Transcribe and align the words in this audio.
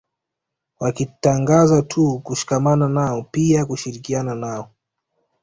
Wakitangaza 0.79 1.81
tu 1.81 2.19
kushikamana 2.19 2.89
nao 2.89 3.21
pia 3.31 3.65
kushirikiana 3.65 4.35
nao 4.35 4.71